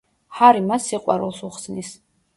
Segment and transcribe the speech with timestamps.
[0.37, 1.97] ჰარი მას სიყვარულს უხსნის.